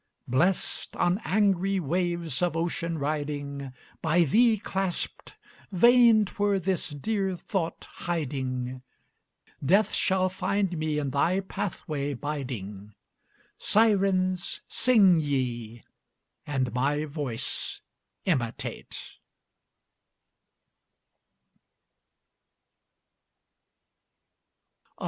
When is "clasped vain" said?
4.57-6.25